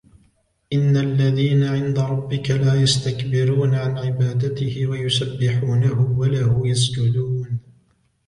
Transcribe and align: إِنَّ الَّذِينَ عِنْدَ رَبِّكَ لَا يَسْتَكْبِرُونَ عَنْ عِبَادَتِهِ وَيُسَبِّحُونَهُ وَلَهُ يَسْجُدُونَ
إِنَّ 0.73 0.97
الَّذِينَ 0.97 1.63
عِنْدَ 1.63 1.99
رَبِّكَ 1.99 2.51
لَا 2.51 2.75
يَسْتَكْبِرُونَ 2.75 3.75
عَنْ 3.75 3.97
عِبَادَتِهِ 3.97 4.87
وَيُسَبِّحُونَهُ 4.87 6.19
وَلَهُ 6.19 6.67
يَسْجُدُونَ 6.67 7.59